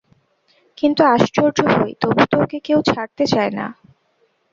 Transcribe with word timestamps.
কিন্তু 0.77 1.01
আশ্চর্য 1.07 1.57
এই, 1.77 1.91
তবু 2.01 2.23
তো 2.31 2.35
ওকে 2.43 2.57
কেউ 2.59 2.79
ছাড়তে 2.89 3.23
চায় 3.25 3.51
না। 3.51 3.65